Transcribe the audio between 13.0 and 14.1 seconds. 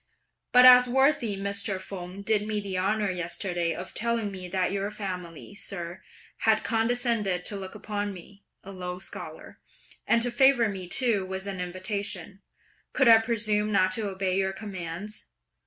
I presume not to